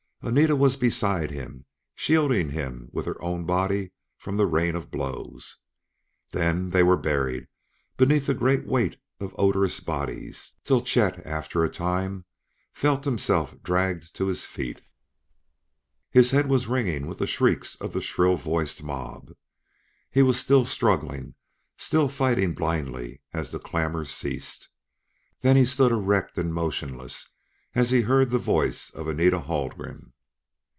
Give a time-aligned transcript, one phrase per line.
[0.23, 1.65] Anita was beside him,
[1.95, 3.89] shielding him with her own body
[4.19, 5.57] from the rain of blows.
[6.31, 7.47] Then they were buried
[7.97, 12.25] beneath a great weight of odorous bodies till Chet, after a time,
[12.71, 14.83] felt himself dragged to his feet.
[16.11, 19.31] His head, was ringing with the shrieks of the shrill voiced mob.
[20.11, 21.33] He was still struggling,
[21.79, 24.69] still fighting blindly, as the clamor ceased.
[25.41, 27.27] Then he stood erect and motionless
[27.73, 30.11] as he heard the voice of Anita Haldgren.